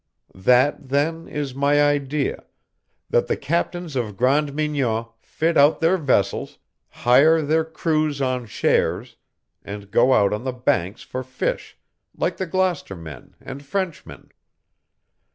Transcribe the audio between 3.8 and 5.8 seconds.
of Grande Mignon fit out